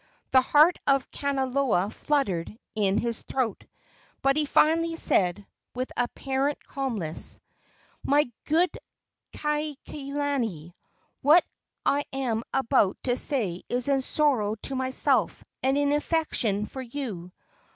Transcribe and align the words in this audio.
The 0.31 0.41
heart 0.41 0.79
of 0.87 1.11
Kanaloa 1.11 1.93
fluttered 1.93 2.57
in 2.73 2.97
his 2.97 3.21
throat, 3.21 3.65
but 4.23 4.35
he 4.35 4.47
finally 4.47 4.95
said, 4.95 5.45
with 5.75 5.91
apparent 5.95 6.57
calmness: 6.65 7.39
"My 8.03 8.31
good 8.45 8.75
Kaikilani, 9.31 10.73
what 11.21 11.45
I 11.85 12.05
am 12.11 12.41
about 12.51 12.97
to 13.03 13.15
say 13.15 13.61
is 13.69 13.89
in 13.89 14.01
sorrow 14.01 14.55
to 14.63 14.73
myself 14.75 15.43
and 15.61 15.77
in 15.77 15.91
affection 15.91 16.65
for 16.65 16.81
you. 16.81 17.31